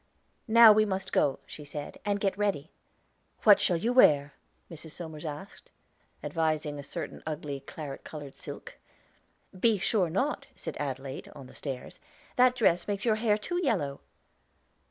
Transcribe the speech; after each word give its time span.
"Now 0.47 0.71
we 0.71 0.83
must 0.83 1.13
go," 1.13 1.37
she 1.45 1.63
said, 1.63 1.99
"and 2.03 2.19
get 2.19 2.35
ready." 2.35 2.71
"What 3.43 3.59
shall 3.59 3.77
you 3.77 3.93
wear?" 3.93 4.33
Mrs. 4.67 4.93
Somers 4.93 5.25
asked, 5.27 5.69
advising 6.23 6.79
a 6.79 6.83
certain 6.83 7.21
ugly, 7.27 7.59
claret 7.59 8.03
colored 8.03 8.33
silk. 8.35 8.79
"Be 9.59 9.77
sure 9.77 10.09
not," 10.09 10.47
said 10.55 10.75
Adelaide 10.77 11.31
on 11.35 11.45
the 11.45 11.53
stairs. 11.53 11.99
"That 12.35 12.55
dress 12.55 12.87
makes 12.87 13.05
your 13.05 13.17
hair 13.17 13.37
too 13.37 13.63
yellow." 13.63 14.01